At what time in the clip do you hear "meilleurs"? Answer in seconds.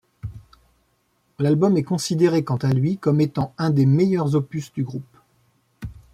3.85-4.33